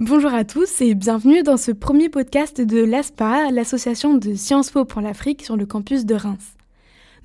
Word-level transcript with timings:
Bonjour 0.00 0.32
à 0.32 0.44
tous 0.44 0.80
et 0.80 0.94
bienvenue 0.94 1.42
dans 1.42 1.58
ce 1.58 1.72
premier 1.72 2.08
podcast 2.08 2.58
de 2.58 2.82
l'ASPA, 2.82 3.50
l'association 3.50 4.14
de 4.14 4.34
Sciences 4.34 4.70
Po 4.70 4.86
pour 4.86 5.02
l'Afrique 5.02 5.42
sur 5.42 5.58
le 5.58 5.66
campus 5.66 6.06
de 6.06 6.14
Reims. 6.14 6.56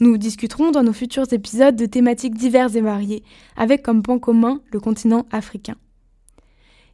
Nous 0.01 0.17
discuterons 0.17 0.71
dans 0.71 0.83
nos 0.83 0.91
futurs 0.91 1.31
épisodes 1.31 1.77
de 1.77 1.85
thématiques 1.85 2.35
diverses 2.35 2.75
et 2.75 2.81
variées, 2.81 3.23
avec 3.55 3.81
comme 3.81 4.03
point 4.03 4.19
commun 4.19 4.59
le 4.73 4.81
continent 4.81 5.25
africain. 5.31 5.75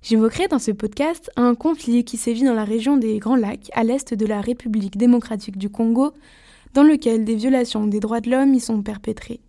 J'évoquerai 0.04 0.48
dans 0.50 0.60
ce 0.60 0.70
podcast 0.70 1.32
un 1.36 1.56
conflit 1.56 2.06
qui 2.06 2.18
sévit 2.18 2.44
dans 2.44 2.54
la 2.54 2.64
région 2.64 2.98
des 2.98 3.18
Grands 3.18 3.36
Lacs, 3.36 3.72
à 3.74 3.84
l'est 3.84 4.14
de 4.14 4.26
la 4.28 4.40
République 4.40 4.98
démocratique 4.98 5.58
du 5.58 5.72
Congo, 5.72 6.14
dans 6.76 6.84
lequel 6.84 7.26
des 7.26 7.36
violations 7.36 7.88
des 7.88 8.00
droits 8.00 8.22
de 8.22 8.30
l'homme 8.30 8.54
y 8.54 8.60
sont 8.60 8.84
perpétrées. 8.84 9.40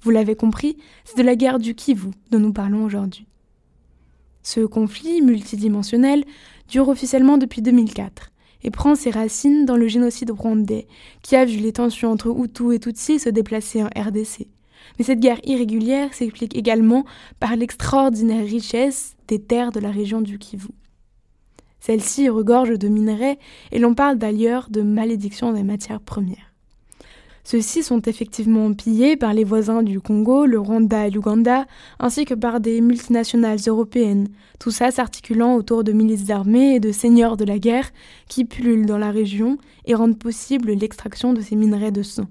Vous 0.00 0.10
l'avez 0.10 0.36
compris, 0.36 0.78
c'est 1.04 1.18
de 1.18 1.22
la 1.22 1.36
guerre 1.36 1.58
du 1.58 1.74
Kivu 1.74 2.12
dont 2.30 2.38
nous 2.38 2.54
parlons 2.54 2.82
aujourd'hui. 2.82 3.26
Ce 4.52 4.58
conflit 4.62 5.22
multidimensionnel 5.22 6.24
dure 6.68 6.88
officiellement 6.88 7.38
depuis 7.38 7.62
2004 7.62 8.32
et 8.64 8.72
prend 8.72 8.96
ses 8.96 9.12
racines 9.12 9.64
dans 9.64 9.76
le 9.76 9.86
génocide 9.86 10.32
rwandais, 10.32 10.88
qui 11.22 11.36
a 11.36 11.44
vu 11.44 11.58
les 11.58 11.72
tensions 11.72 12.10
entre 12.10 12.36
Hutus 12.36 12.74
et 12.74 12.80
Tutsis 12.80 13.20
se 13.20 13.28
déplacer 13.28 13.80
en 13.84 13.86
RDC. 13.86 14.48
Mais 14.98 15.04
cette 15.04 15.20
guerre 15.20 15.38
irrégulière 15.44 16.12
s'explique 16.12 16.56
également 16.56 17.04
par 17.38 17.54
l'extraordinaire 17.54 18.44
richesse 18.44 19.14
des 19.28 19.40
terres 19.40 19.70
de 19.70 19.78
la 19.78 19.92
région 19.92 20.20
du 20.20 20.36
Kivu. 20.36 20.70
Celle-ci 21.78 22.28
regorge 22.28 22.76
de 22.76 22.88
minerais 22.88 23.38
et 23.70 23.78
l'on 23.78 23.94
parle 23.94 24.18
d'ailleurs 24.18 24.66
de 24.68 24.82
malédiction 24.82 25.52
des 25.52 25.62
matières 25.62 26.00
premières. 26.00 26.49
Ceux-ci 27.50 27.82
sont 27.82 28.00
effectivement 28.02 28.72
pillés 28.74 29.16
par 29.16 29.34
les 29.34 29.42
voisins 29.42 29.82
du 29.82 30.00
Congo, 30.00 30.46
le 30.46 30.60
Rwanda 30.60 31.08
et 31.08 31.10
l'Ouganda, 31.10 31.66
ainsi 31.98 32.24
que 32.24 32.34
par 32.34 32.60
des 32.60 32.80
multinationales 32.80 33.58
européennes, 33.66 34.28
tout 34.60 34.70
ça 34.70 34.92
s'articulant 34.92 35.56
autour 35.56 35.82
de 35.82 35.90
milices 35.90 36.30
armées 36.30 36.76
et 36.76 36.78
de 36.78 36.92
seigneurs 36.92 37.36
de 37.36 37.44
la 37.44 37.58
guerre 37.58 37.90
qui 38.28 38.44
pullulent 38.44 38.86
dans 38.86 38.98
la 38.98 39.10
région 39.10 39.58
et 39.84 39.96
rendent 39.96 40.16
possible 40.16 40.70
l'extraction 40.70 41.32
de 41.32 41.40
ces 41.40 41.56
minerais 41.56 41.90
de 41.90 42.04
sang. 42.04 42.28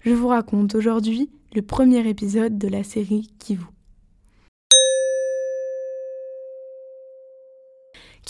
Je 0.00 0.10
vous 0.10 0.26
raconte 0.26 0.74
aujourd'hui 0.74 1.30
le 1.54 1.62
premier 1.62 2.08
épisode 2.08 2.58
de 2.58 2.66
la 2.66 2.82
série 2.82 3.30
Kivu. 3.38 3.62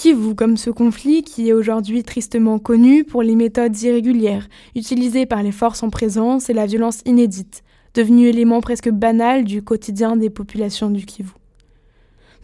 Kivu 0.01 0.35
comme 0.35 0.57
ce 0.57 0.71
conflit 0.71 1.23
qui 1.23 1.51
est 1.51 1.53
aujourd'hui 1.53 2.03
tristement 2.03 2.59
connu 2.59 3.05
pour 3.05 3.23
les 3.23 3.37
méthodes 3.37 3.79
irrégulières 3.83 4.49
utilisées 4.75 5.27
par 5.27 5.43
les 5.43 5.53
forces 5.53 5.83
en 5.83 5.91
présence 5.91 6.49
et 6.49 6.55
la 6.55 6.65
violence 6.65 7.03
inédite, 7.05 7.63
devenue 7.93 8.29
élément 8.29 8.63
presque 8.63 8.89
banal 8.89 9.45
du 9.45 9.63
quotidien 9.63 10.17
des 10.17 10.31
populations 10.31 10.89
du 10.89 11.05
Kivu. 11.05 11.33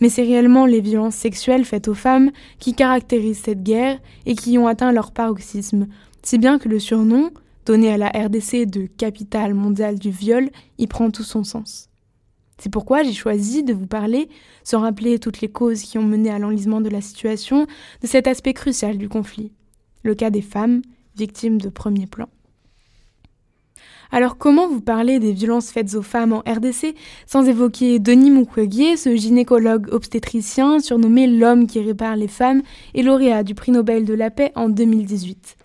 Mais 0.03 0.11
c'est 0.11 0.25
réellement 0.25 0.67
les 0.67 0.83
violences 0.83 1.15
sexuelles 1.15 1.65
faites 1.65 1.89
aux 1.89 1.95
femmes 1.95 2.31
qui 2.59 2.75
caractérisent 2.75 3.41
cette 3.45 3.63
guerre 3.63 4.01
et 4.27 4.35
qui 4.35 4.59
ont 4.59 4.67
atteint 4.67 4.93
leur 4.93 5.13
paroxysme, 5.13 5.87
si 6.23 6.37
bien 6.37 6.59
que 6.59 6.69
le 6.69 6.79
surnom, 6.79 7.31
donné 7.65 7.91
à 7.91 7.97
la 7.97 8.09
RDC 8.09 8.67
de 8.67 8.85
capitale 8.85 9.55
mondiale 9.55 9.98
du 9.98 10.11
viol, 10.11 10.51
y 10.77 10.87
prend 10.87 11.11
tout 11.11 11.25
son 11.25 11.43
sens. 11.43 11.89
C'est 12.59 12.73
pourquoi 12.73 13.03
j'ai 13.03 13.12
choisi 13.12 13.62
de 13.62 13.75
vous 13.75 13.87
parler, 13.87 14.29
sans 14.65 14.81
rappeler 14.81 15.19
toutes 15.19 15.41
les 15.41 15.51
causes 15.51 15.83
qui 15.83 15.99
ont 15.99 16.03
mené 16.03 16.31
à 16.31 16.39
l'enlisement 16.39 16.81
de 16.81 16.89
la 16.89 17.01
situation, 17.01 17.67
de 18.03 18.07
cet 18.07 18.27
aspect 18.27 18.55
crucial 18.55 18.97
du 18.97 19.09
conflit, 19.09 19.53
le 20.03 20.14
cas 20.14 20.30
des 20.30 20.42
femmes, 20.42 20.83
victimes 21.17 21.61
de 21.61 21.69
premier 21.69 22.07
plan. 22.07 22.29
Alors 24.13 24.39
comment 24.39 24.69
vous 24.69 24.80
parler 24.80 25.19
des 25.19 25.33
violences 25.33 25.70
faites 25.70 25.95
aux 25.95 26.03
femmes 26.03 26.33
en 26.33 26.39
RDC 26.41 26.95
sans 27.27 27.47
évoquer 27.47 27.98
Denis 27.98 28.30
Mukwege, 28.30 28.97
ce 28.97 29.17
gynécologue 29.17 29.89
obstétricien 29.92 30.79
surnommé 30.79 31.27
l'homme 31.27 31.67
qui 31.67 31.80
répare 31.80 32.17
les 32.17 32.29
femmes 32.29 32.63
et 32.95 33.03
lauréat 33.03 33.42
du 33.42 33.55
prix 33.55 33.73
Nobel 33.73 34.05
de 34.05 34.14
la 34.14 34.30
paix 34.30 34.53
en 34.55 34.69
2018 34.69 35.57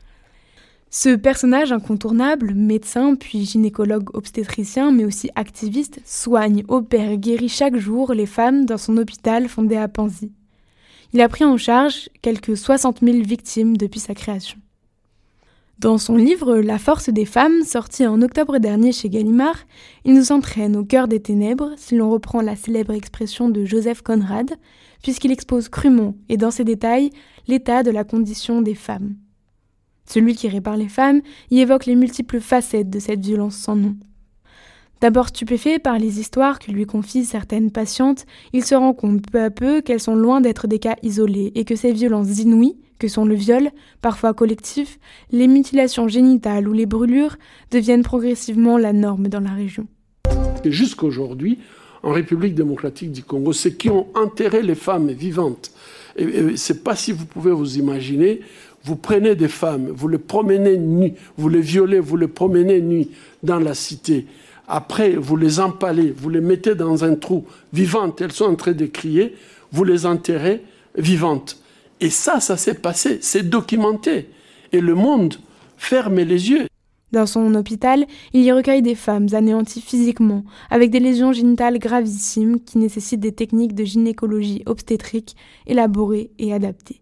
ce 0.93 1.15
personnage 1.15 1.71
incontournable, 1.71 2.53
médecin 2.53 3.15
puis 3.15 3.45
gynécologue 3.45 4.13
obstétricien, 4.13 4.91
mais 4.91 5.05
aussi 5.05 5.29
activiste, 5.35 6.01
soigne, 6.05 6.65
opère, 6.67 7.15
guérit 7.15 7.47
chaque 7.47 7.77
jour 7.77 8.13
les 8.13 8.25
femmes 8.25 8.65
dans 8.65 8.77
son 8.77 8.97
hôpital 8.97 9.47
fondé 9.47 9.77
à 9.77 9.87
Panzy. 9.87 10.33
Il 11.13 11.21
a 11.21 11.29
pris 11.29 11.45
en 11.45 11.55
charge 11.55 12.09
quelques 12.21 12.57
60 12.57 12.99
000 13.01 13.19
victimes 13.21 13.77
depuis 13.77 14.01
sa 14.01 14.13
création. 14.13 14.59
Dans 15.79 15.97
son 15.97 16.17
livre 16.17 16.57
La 16.57 16.77
force 16.77 17.09
des 17.09 17.25
femmes, 17.25 17.63
sorti 17.63 18.05
en 18.05 18.21
octobre 18.21 18.57
dernier 18.57 18.91
chez 18.91 19.09
Gallimard, 19.09 19.59
il 20.03 20.13
nous 20.13 20.33
entraîne 20.33 20.75
au 20.75 20.83
cœur 20.83 21.07
des 21.07 21.21
ténèbres, 21.21 21.71
si 21.77 21.95
l'on 21.95 22.11
reprend 22.11 22.41
la 22.41 22.57
célèbre 22.57 22.91
expression 22.91 23.49
de 23.49 23.63
Joseph 23.63 24.01
Conrad, 24.01 24.51
puisqu'il 25.01 25.31
expose 25.31 25.69
crûment 25.69 26.15
et 26.27 26.35
dans 26.35 26.51
ses 26.51 26.65
détails 26.65 27.11
l'état 27.47 27.81
de 27.81 27.91
la 27.91 28.03
condition 28.03 28.61
des 28.61 28.75
femmes. 28.75 29.15
Celui 30.11 30.35
qui 30.35 30.49
répare 30.49 30.75
les 30.75 30.89
femmes 30.89 31.21
y 31.51 31.59
évoque 31.59 31.85
les 31.85 31.95
multiples 31.95 32.41
facettes 32.41 32.89
de 32.89 32.99
cette 32.99 33.25
violence 33.25 33.55
sans 33.55 33.77
nom. 33.77 33.95
D'abord 34.99 35.29
stupéfait 35.29 35.79
par 35.79 35.97
les 35.97 36.19
histoires 36.19 36.59
que 36.59 36.69
lui 36.69 36.85
confient 36.85 37.23
certaines 37.23 37.71
patientes, 37.71 38.25
il 38.51 38.65
se 38.65 38.75
rend 38.75 38.93
compte 38.93 39.23
peu 39.31 39.41
à 39.41 39.49
peu 39.49 39.79
qu'elles 39.79 40.01
sont 40.01 40.15
loin 40.15 40.41
d'être 40.41 40.67
des 40.67 40.79
cas 40.79 40.97
isolés 41.01 41.53
et 41.55 41.63
que 41.63 41.77
ces 41.77 41.93
violences 41.93 42.39
inouïes, 42.39 42.77
que 42.99 43.07
sont 43.07 43.23
le 43.23 43.35
viol, 43.35 43.69
parfois 44.01 44.33
collectif, 44.33 44.99
les 45.31 45.47
mutilations 45.47 46.09
génitales 46.09 46.67
ou 46.67 46.73
les 46.73 46.85
brûlures, 46.85 47.37
deviennent 47.71 48.03
progressivement 48.03 48.77
la 48.77 48.91
norme 48.91 49.29
dans 49.29 49.39
la 49.39 49.53
région. 49.53 49.87
Jusqu'aujourd'hui, 50.65 51.57
en 52.03 52.11
République 52.11 52.53
démocratique 52.53 53.13
du 53.13 53.23
Congo, 53.23 53.53
ceux 53.53 53.69
qui 53.69 53.89
ont 53.89 54.07
enterré 54.15 54.61
les 54.61 54.75
femmes 54.75 55.11
vivantes, 55.11 55.71
et, 56.17 56.57
c'est 56.57 56.83
pas 56.83 56.95
si 56.95 57.11
vous 57.11 57.25
pouvez 57.25 57.51
vous 57.51 57.77
imaginer, 57.77 58.41
vous 58.83 58.95
prenez 58.95 59.35
des 59.35 59.47
femmes, 59.47 59.89
vous 59.89 60.07
les 60.07 60.17
promenez 60.17 60.77
nues, 60.77 61.13
vous 61.37 61.49
les 61.49 61.61
violez, 61.61 61.99
vous 61.99 62.17
les 62.17 62.27
promenez 62.27 62.81
nues 62.81 63.07
dans 63.43 63.59
la 63.59 63.73
cité. 63.73 64.25
Après, 64.67 65.15
vous 65.15 65.35
les 65.35 65.59
empalez, 65.59 66.13
vous 66.15 66.29
les 66.29 66.41
mettez 66.41 66.75
dans 66.75 67.03
un 67.03 67.15
trou 67.15 67.45
vivantes, 67.73 68.21
elles 68.21 68.31
sont 68.31 68.45
en 68.45 68.55
train 68.55 68.71
de 68.71 68.85
crier, 68.85 69.35
vous 69.71 69.83
les 69.83 70.05
enterrez 70.05 70.63
vivantes. 70.97 71.57
Et 71.99 72.09
ça, 72.09 72.39
ça 72.39 72.57
s'est 72.57 72.75
passé, 72.75 73.19
c'est 73.21 73.47
documenté. 73.49 74.29
Et 74.71 74.81
le 74.81 74.95
monde 74.95 75.35
ferme 75.77 76.15
les 76.15 76.49
yeux. 76.49 76.67
Dans 77.11 77.25
son 77.25 77.53
hôpital, 77.55 78.05
il 78.33 78.41
y 78.41 78.51
recueille 78.53 78.81
des 78.81 78.95
femmes 78.95 79.27
anéanties 79.33 79.81
physiquement, 79.81 80.45
avec 80.69 80.89
des 80.91 81.01
lésions 81.01 81.33
génitales 81.33 81.77
gravissimes 81.77 82.61
qui 82.61 82.77
nécessitent 82.77 83.19
des 83.19 83.33
techniques 83.33 83.75
de 83.75 83.83
gynécologie 83.83 84.63
obstétrique 84.65 85.35
élaborées 85.67 86.31
et 86.39 86.53
adaptées. 86.53 87.00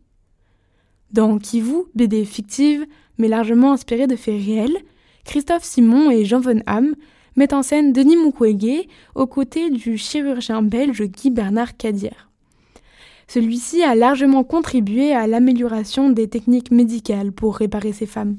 Dans 1.12 1.40
Kivu, 1.40 1.86
BD 1.96 2.24
fictive, 2.24 2.86
mais 3.18 3.28
largement 3.28 3.72
inspirée 3.72 4.06
de 4.06 4.16
faits 4.16 4.44
réels, 4.44 4.78
Christophe 5.26 5.64
Simon 5.64 6.12
et 6.12 6.24
Jean 6.24 6.40
Von 6.40 6.62
Ham 6.68 6.96
mettent 7.36 7.54
en 7.54 7.64
scène 7.64 7.94
Denis 7.94 8.16
Mukwege 8.18 8.88
aux 9.16 9.26
côtés 9.26 9.72
du 9.72 9.98
chirurgien 9.98 10.62
belge 10.62 11.02
Guy 11.04 11.32
Bernard 11.32 11.78
Cadière. 11.78 12.30
Celui-ci 13.28 13.82
a 13.82 13.96
largement 13.96 14.44
contribué 14.44 15.14
à 15.14 15.26
l'amélioration 15.26 16.10
des 16.10 16.28
techniques 16.28 16.72
médicales 16.72 17.32
pour 17.32 17.58
réparer 17.58 17.94
ces 17.94 18.06
femmes. 18.06 18.38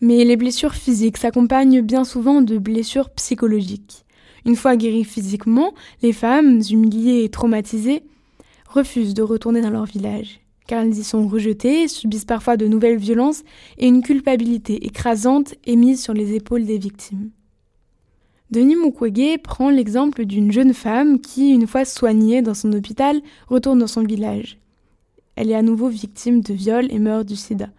Mais 0.00 0.24
les 0.24 0.36
blessures 0.36 0.74
physiques 0.74 1.18
s'accompagnent 1.18 1.82
bien 1.82 2.04
souvent 2.04 2.40
de 2.40 2.58
blessures 2.58 3.10
psychologiques. 3.10 4.04
Une 4.46 4.56
fois 4.56 4.76
guéries 4.76 5.04
physiquement, 5.04 5.74
les 6.02 6.12
femmes, 6.12 6.60
humiliées 6.68 7.24
et 7.24 7.28
traumatisées, 7.28 8.02
refusent 8.68 9.14
de 9.14 9.22
retourner 9.22 9.60
dans 9.60 9.70
leur 9.70 9.84
village 9.84 10.39
car 10.70 10.84
elles 10.84 10.98
y 10.98 11.02
sont 11.02 11.26
rejetées, 11.26 11.88
subissent 11.88 12.24
parfois 12.24 12.56
de 12.56 12.68
nouvelles 12.68 12.96
violences 12.96 13.42
et 13.76 13.88
une 13.88 14.04
culpabilité 14.04 14.86
écrasante 14.86 15.56
est 15.66 15.74
mise 15.74 16.00
sur 16.00 16.14
les 16.14 16.36
épaules 16.36 16.64
des 16.64 16.78
victimes. 16.78 17.30
Denis 18.52 18.76
Mukwege 18.76 19.38
prend 19.42 19.68
l'exemple 19.68 20.24
d'une 20.26 20.52
jeune 20.52 20.72
femme 20.72 21.20
qui, 21.20 21.50
une 21.50 21.66
fois 21.66 21.84
soignée 21.84 22.40
dans 22.40 22.54
son 22.54 22.72
hôpital, 22.72 23.20
retourne 23.48 23.80
dans 23.80 23.88
son 23.88 24.04
village. 24.04 24.58
Elle 25.34 25.50
est 25.50 25.56
à 25.56 25.62
nouveau 25.62 25.88
victime 25.88 26.40
de 26.40 26.54
viol 26.54 26.86
et 26.90 27.00
meurt 27.00 27.26
du 27.26 27.34
sida. 27.34 27.70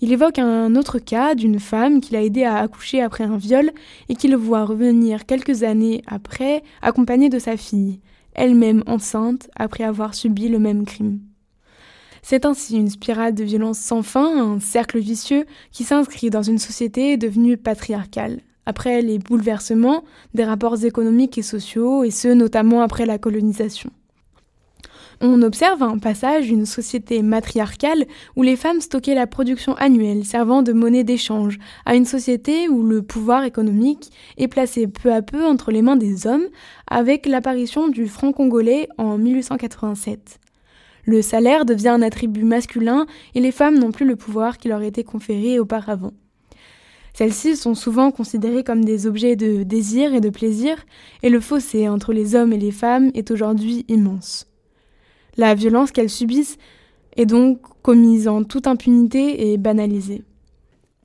Il 0.00 0.10
évoque 0.10 0.38
un 0.38 0.76
autre 0.76 0.98
cas 0.98 1.34
d'une 1.34 1.60
femme 1.60 2.00
qu'il 2.00 2.16
a 2.16 2.22
aidé 2.22 2.44
à 2.44 2.56
accoucher 2.56 3.02
après 3.02 3.24
un 3.24 3.36
viol 3.36 3.70
et 4.08 4.14
qu'il 4.14 4.34
voit 4.34 4.64
revenir 4.64 5.26
quelques 5.26 5.62
années 5.62 6.00
après 6.06 6.62
accompagnée 6.80 7.28
de 7.28 7.38
sa 7.38 7.58
fille, 7.58 8.00
elle-même 8.32 8.82
enceinte 8.86 9.50
après 9.56 9.84
avoir 9.84 10.14
subi 10.14 10.48
le 10.48 10.58
même 10.58 10.86
crime. 10.86 11.20
C'est 12.26 12.46
ainsi 12.46 12.78
une 12.78 12.88
spirale 12.88 13.34
de 13.34 13.44
violence 13.44 13.78
sans 13.78 14.00
fin, 14.00 14.54
un 14.54 14.58
cercle 14.58 14.98
vicieux 14.98 15.44
qui 15.72 15.84
s'inscrit 15.84 16.30
dans 16.30 16.42
une 16.42 16.58
société 16.58 17.18
devenue 17.18 17.58
patriarcale. 17.58 18.40
Après 18.64 19.02
les 19.02 19.18
bouleversements 19.18 20.04
des 20.32 20.44
rapports 20.44 20.82
économiques 20.86 21.36
et 21.36 21.42
sociaux, 21.42 22.02
et 22.02 22.10
ce 22.10 22.28
notamment 22.28 22.80
après 22.80 23.04
la 23.04 23.18
colonisation. 23.18 23.90
On 25.20 25.42
observe 25.42 25.82
un 25.82 25.98
passage 25.98 26.46
d'une 26.46 26.64
société 26.64 27.20
matriarcale 27.20 28.06
où 28.36 28.42
les 28.42 28.56
femmes 28.56 28.80
stockaient 28.80 29.14
la 29.14 29.26
production 29.26 29.74
annuelle 29.74 30.24
servant 30.24 30.62
de 30.62 30.72
monnaie 30.72 31.04
d'échange 31.04 31.58
à 31.84 31.94
une 31.94 32.06
société 32.06 32.70
où 32.70 32.82
le 32.84 33.02
pouvoir 33.02 33.44
économique 33.44 34.10
est 34.38 34.48
placé 34.48 34.86
peu 34.86 35.12
à 35.12 35.20
peu 35.20 35.44
entre 35.44 35.70
les 35.70 35.82
mains 35.82 35.96
des 35.96 36.26
hommes 36.26 36.46
avec 36.88 37.26
l'apparition 37.26 37.88
du 37.88 38.08
franc 38.08 38.32
congolais 38.32 38.88
en 38.96 39.18
1887. 39.18 40.40
Le 41.06 41.22
salaire 41.22 41.64
devient 41.64 41.88
un 41.88 42.02
attribut 42.02 42.44
masculin 42.44 43.06
et 43.34 43.40
les 43.40 43.52
femmes 43.52 43.78
n'ont 43.78 43.92
plus 43.92 44.06
le 44.06 44.16
pouvoir 44.16 44.58
qui 44.58 44.68
leur 44.68 44.82
était 44.82 45.04
conféré 45.04 45.58
auparavant. 45.58 46.12
Celles-ci 47.12 47.56
sont 47.56 47.74
souvent 47.74 48.10
considérées 48.10 48.64
comme 48.64 48.84
des 48.84 49.06
objets 49.06 49.36
de 49.36 49.62
désir 49.62 50.14
et 50.14 50.20
de 50.20 50.30
plaisir, 50.30 50.84
et 51.22 51.28
le 51.28 51.38
fossé 51.38 51.88
entre 51.88 52.12
les 52.12 52.34
hommes 52.34 52.52
et 52.52 52.58
les 52.58 52.72
femmes 52.72 53.12
est 53.14 53.30
aujourd'hui 53.30 53.84
immense. 53.88 54.48
La 55.36 55.54
violence 55.54 55.92
qu'elles 55.92 56.10
subissent 56.10 56.58
est 57.16 57.26
donc 57.26 57.60
commise 57.82 58.26
en 58.26 58.42
toute 58.42 58.66
impunité 58.66 59.52
et 59.52 59.58
banalisée. 59.58 60.24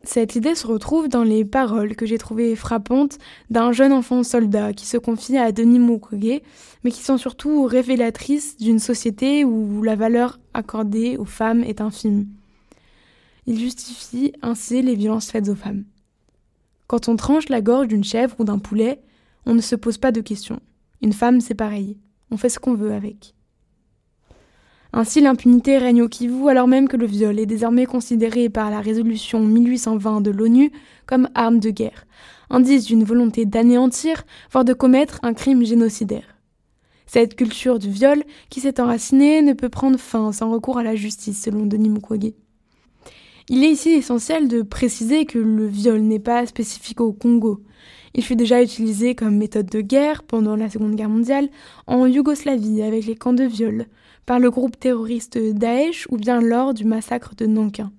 Cette 0.04 0.36
idée 0.36 0.56
se 0.56 0.66
retrouve 0.66 1.10
dans 1.10 1.24
les 1.24 1.44
paroles 1.44 1.96
que 1.96 2.06
j'ai 2.06 2.18
trouvées 2.18 2.56
frappantes 2.56 3.18
d'un 3.50 3.72
jeune 3.74 3.92
enfant 3.92 4.24
soldat 4.24 4.72
qui 4.74 4.86
se 4.86 4.98
confie 4.98 5.38
à 5.38 5.52
Denis 5.52 5.80
Mukwege, 5.80 6.42
mais 6.84 6.92
qui 6.92 7.04
sont 7.04 7.18
surtout 7.18 7.66
révélatrices 7.66 8.58
d'une 8.58 8.80
société 8.80 9.44
où 9.44 9.84
la 9.84 9.96
valeur 9.96 10.40
accordée 10.54 11.18
aux 11.18 11.26
femmes 11.26 11.64
est 11.64 11.82
infime. 11.82 12.28
Il 13.46 13.60
justifie 13.60 14.32
ainsi 14.42 14.82
les 14.82 14.96
violences 14.96 15.32
faites 15.32 15.50
aux 15.50 15.56
femmes. 15.56 15.84
Quand 16.88 17.10
on 17.10 17.16
tranche 17.16 17.50
la 17.50 17.62
gorge 17.62 17.88
d'une 17.88 18.04
chèvre 18.04 18.36
ou 18.40 18.46
d'un 18.46 18.60
poulet, 18.60 19.02
on 19.46 19.54
ne 19.54 19.62
se 19.62 19.76
pose 19.76 19.98
pas 19.98 20.12
de 20.12 20.22
questions. 20.22 20.60
Une 21.02 21.14
femme, 21.14 21.42
c'est 21.42 21.56
pareil. 21.56 21.98
On 22.32 22.38
fait 22.38 22.50
ce 22.50 22.60
qu'on 22.60 22.74
veut 22.74 22.94
avec. 22.94 23.36
Ainsi, 24.92 25.22
l'impunité 25.22 25.78
règne 25.78 26.02
au 26.02 26.10
Kivu 26.10 26.50
alors 26.50 26.68
même 26.68 26.88
que 26.88 26.98
le 26.98 27.06
viol 27.06 27.40
est 27.40 27.46
désormais 27.46 27.86
considéré 27.86 28.50
par 28.50 28.72
la 28.72 28.82
résolution 28.82 29.40
1820 29.40 30.22
de 30.22 30.32
l'ONU 30.32 30.72
comme 31.06 31.30
arme 31.36 31.60
de 31.60 31.70
guerre, 31.70 32.06
indice 32.50 32.86
d'une 32.86 33.04
volonté 33.04 33.46
d'anéantir, 33.46 34.24
voire 34.52 34.66
de 34.66 34.74
commettre 34.74 35.20
un 35.22 35.34
crime 35.34 35.64
génocidaire. 35.64 36.36
Cette 37.06 37.36
culture 37.36 37.80
du 37.80 37.90
viol, 37.90 38.24
qui 38.50 38.62
s'est 38.62 38.80
enracinée, 38.80 39.42
ne 39.42 39.54
peut 39.54 39.70
prendre 39.70 40.00
fin 40.00 40.32
sans 40.32 40.52
recours 40.52 40.78
à 40.78 40.84
la 40.84 40.96
justice, 40.96 41.42
selon 41.42 41.66
Denis 41.66 41.90
Mukwege. 41.90 42.34
Il 43.52 43.64
est 43.64 43.72
ici 43.72 43.90
essentiel 43.90 44.48
de 44.48 44.62
préciser 44.62 45.26
que 45.26 45.40
le 45.40 45.66
viol 45.66 46.02
n'est 46.02 46.20
pas 46.20 46.46
spécifique 46.46 47.02
au 47.02 47.12
Congo. 47.12 47.64
Il 48.14 48.24
fut 48.24 48.36
déjà 48.36 48.62
utilisé 48.62 49.16
comme 49.16 49.38
méthode 49.38 49.66
de 49.66 49.82
guerre 49.82 50.22
pendant 50.22 50.56
la 50.56 50.70
Seconde 50.70 50.96
Guerre 50.96 51.10
mondiale 51.10 51.50
en 51.88 52.06
Yougoslavie 52.06 52.84
avec 52.84 53.08
les 53.08 53.16
camps 53.16 53.34
de 53.34 53.46
viol, 53.46 53.88
par 54.28 54.38
le 54.40 54.52
groupe 54.52 54.80
terroriste 54.80 55.40
Daesh 55.40 56.06
ou 56.12 56.18
bien 56.18 56.42
lors 56.42 56.76
du 56.76 56.86
massacre 56.86 57.34
de 57.36 57.48
Nankin. 57.48 57.92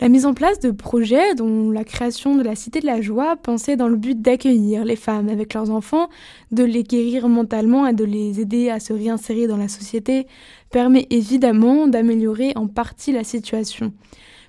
La 0.00 0.08
mise 0.08 0.26
en 0.26 0.34
place 0.34 0.58
de 0.58 0.70
projets 0.70 1.34
dont 1.34 1.70
la 1.70 1.84
création 1.84 2.34
de 2.34 2.42
la 2.42 2.56
Cité 2.56 2.80
de 2.80 2.86
la 2.86 3.00
Joie 3.00 3.36
pensait 3.36 3.76
dans 3.76 3.88
le 3.88 3.96
but 3.96 4.20
d'accueillir 4.20 4.84
les 4.84 4.96
femmes 4.96 5.28
avec 5.28 5.54
leurs 5.54 5.70
enfants, 5.70 6.08
de 6.50 6.64
les 6.64 6.82
guérir 6.82 7.28
mentalement 7.28 7.86
et 7.86 7.92
de 7.92 8.04
les 8.04 8.40
aider 8.40 8.70
à 8.70 8.80
se 8.80 8.92
réinsérer 8.92 9.46
dans 9.46 9.56
la 9.56 9.68
société 9.68 10.26
permet 10.70 11.06
évidemment 11.10 11.86
d'améliorer 11.86 12.52
en 12.56 12.66
partie 12.66 13.12
la 13.12 13.22
situation. 13.22 13.92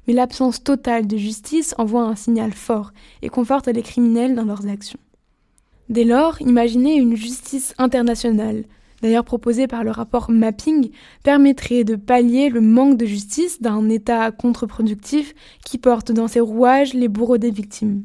Mais 0.08 0.14
l'absence 0.14 0.64
totale 0.64 1.08
de 1.08 1.18
justice 1.18 1.76
envoie 1.78 2.04
un 2.04 2.16
signal 2.16 2.52
fort 2.52 2.92
et 3.22 3.30
conforte 3.30 3.68
les 3.68 3.84
criminels 3.84 4.36
dans 4.36 4.46
leurs 4.46 4.68
actions. 4.68 5.00
Dès 5.90 6.04
lors, 6.04 6.42
imaginez 6.42 6.96
une 6.96 7.16
justice 7.16 7.76
internationale, 7.78 8.64
d'ailleurs 9.06 9.24
proposé 9.24 9.68
par 9.68 9.84
le 9.84 9.92
rapport 9.92 10.32
Mapping, 10.32 10.90
permettrait 11.22 11.84
de 11.84 11.96
pallier 11.96 12.50
le 12.50 12.60
manque 12.60 12.98
de 12.98 13.06
justice 13.06 13.62
d'un 13.62 13.88
État 13.88 14.32
contre-productif 14.32 15.36
qui 15.64 15.78
porte 15.78 16.12
dans 16.12 16.28
ses 16.28 16.40
rouages 16.40 16.96
les 16.96 17.08
bourreaux 17.08 17.38
des 17.38 17.52
victimes. 17.52 18.04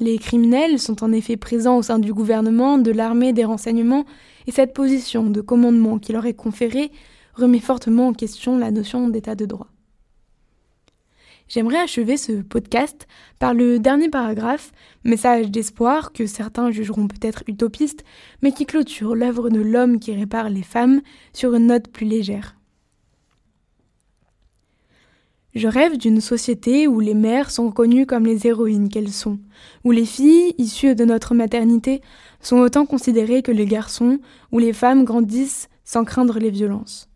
Les 0.00 0.18
criminels 0.18 0.80
sont 0.80 1.04
en 1.04 1.12
effet 1.12 1.36
présents 1.36 1.78
au 1.78 1.82
sein 1.82 2.00
du 2.00 2.12
gouvernement, 2.12 2.76
de 2.76 2.90
l'armée, 2.90 3.32
des 3.32 3.44
renseignements, 3.44 4.04
et 4.48 4.50
cette 4.50 4.74
position 4.74 5.30
de 5.30 5.40
commandement 5.40 6.00
qui 6.00 6.12
leur 6.12 6.26
est 6.26 6.34
conférée 6.34 6.90
remet 7.34 7.60
fortement 7.60 8.08
en 8.08 8.12
question 8.12 8.58
la 8.58 8.72
notion 8.72 9.08
d'état 9.08 9.36
de 9.36 9.46
droit. 9.46 9.68
J'aimerais 11.48 11.78
achever 11.78 12.16
ce 12.16 12.42
podcast 12.42 13.06
par 13.38 13.54
le 13.54 13.78
dernier 13.78 14.08
paragraphe, 14.08 14.72
message 15.04 15.50
d'espoir 15.50 16.12
que 16.12 16.26
certains 16.26 16.72
jugeront 16.72 17.06
peut-être 17.06 17.44
utopiste, 17.46 18.04
mais 18.42 18.50
qui 18.50 18.66
clôture 18.66 19.14
l'œuvre 19.14 19.48
de 19.48 19.60
l'homme 19.60 20.00
qui 20.00 20.12
répare 20.12 20.50
les 20.50 20.64
femmes 20.64 21.02
sur 21.32 21.54
une 21.54 21.66
note 21.66 21.88
plus 21.88 22.06
légère. 22.06 22.56
Je 25.54 25.68
rêve 25.68 25.96
d'une 25.96 26.20
société 26.20 26.86
où 26.86 27.00
les 27.00 27.14
mères 27.14 27.50
sont 27.50 27.68
reconnues 27.68 28.04
comme 28.04 28.26
les 28.26 28.46
héroïnes 28.46 28.90
qu'elles 28.90 29.12
sont, 29.12 29.38
où 29.84 29.90
les 29.90 30.04
filles, 30.04 30.54
issues 30.58 30.94
de 30.94 31.04
notre 31.04 31.34
maternité, 31.34 32.02
sont 32.40 32.58
autant 32.58 32.84
considérées 32.84 33.42
que 33.42 33.52
les 33.52 33.64
garçons, 33.66 34.18
où 34.52 34.58
les 34.58 34.74
femmes 34.74 35.04
grandissent 35.04 35.68
sans 35.84 36.04
craindre 36.04 36.38
les 36.38 36.50
violences. 36.50 37.08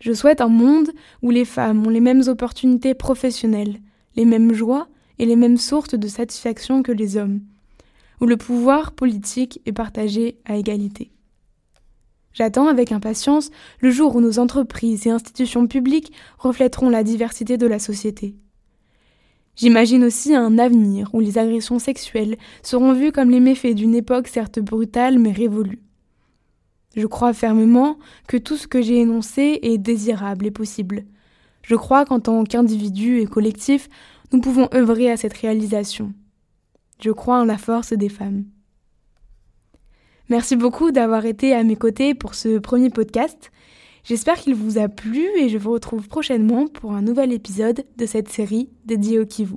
Je 0.00 0.12
souhaite 0.12 0.40
un 0.40 0.48
monde 0.48 0.90
où 1.22 1.30
les 1.30 1.44
femmes 1.44 1.86
ont 1.86 1.90
les 1.90 2.00
mêmes 2.00 2.22
opportunités 2.26 2.94
professionnelles, 2.94 3.80
les 4.16 4.24
mêmes 4.24 4.52
joies 4.52 4.88
et 5.18 5.26
les 5.26 5.36
mêmes 5.36 5.58
sources 5.58 5.94
de 5.94 6.08
satisfaction 6.08 6.82
que 6.82 6.92
les 6.92 7.18
hommes, 7.18 7.40
où 8.20 8.26
le 8.26 8.38
pouvoir 8.38 8.92
politique 8.92 9.60
est 9.66 9.72
partagé 9.72 10.38
à 10.46 10.56
égalité. 10.56 11.10
J'attends 12.32 12.68
avec 12.68 12.92
impatience 12.92 13.50
le 13.80 13.90
jour 13.90 14.16
où 14.16 14.20
nos 14.20 14.38
entreprises 14.38 15.06
et 15.06 15.10
institutions 15.10 15.66
publiques 15.66 16.12
reflèteront 16.38 16.88
la 16.88 17.02
diversité 17.02 17.58
de 17.58 17.66
la 17.66 17.78
société. 17.78 18.36
J'imagine 19.56 20.04
aussi 20.04 20.34
un 20.34 20.58
avenir 20.58 21.10
où 21.12 21.20
les 21.20 21.36
agressions 21.36 21.78
sexuelles 21.78 22.38
seront 22.62 22.94
vues 22.94 23.12
comme 23.12 23.30
les 23.30 23.40
méfaits 23.40 23.74
d'une 23.74 23.94
époque 23.94 24.28
certes 24.28 24.60
brutale 24.60 25.18
mais 25.18 25.32
révolue. 25.32 25.82
Je 26.96 27.06
crois 27.06 27.32
fermement 27.32 27.98
que 28.26 28.36
tout 28.36 28.56
ce 28.56 28.66
que 28.66 28.82
j'ai 28.82 28.98
énoncé 28.98 29.60
est 29.62 29.78
désirable 29.78 30.46
et 30.46 30.50
possible. 30.50 31.04
Je 31.62 31.76
crois 31.76 32.04
qu'en 32.04 32.20
tant 32.20 32.44
qu'individu 32.44 33.20
et 33.20 33.26
collectif, 33.26 33.88
nous 34.32 34.40
pouvons 34.40 34.68
œuvrer 34.74 35.10
à 35.10 35.16
cette 35.16 35.36
réalisation. 35.36 36.12
Je 37.00 37.10
crois 37.10 37.40
en 37.40 37.44
la 37.44 37.58
force 37.58 37.92
des 37.92 38.08
femmes. 38.08 38.44
Merci 40.28 40.56
beaucoup 40.56 40.90
d'avoir 40.90 41.26
été 41.26 41.54
à 41.54 41.64
mes 41.64 41.76
côtés 41.76 42.14
pour 42.14 42.34
ce 42.34 42.58
premier 42.58 42.90
podcast. 42.90 43.50
J'espère 44.04 44.36
qu'il 44.36 44.54
vous 44.54 44.78
a 44.78 44.88
plu 44.88 45.26
et 45.38 45.48
je 45.48 45.58
vous 45.58 45.72
retrouve 45.72 46.08
prochainement 46.08 46.66
pour 46.68 46.92
un 46.92 47.02
nouvel 47.02 47.32
épisode 47.32 47.84
de 47.96 48.06
cette 48.06 48.28
série 48.28 48.70
dédiée 48.84 49.18
au 49.18 49.26
Kivu. 49.26 49.56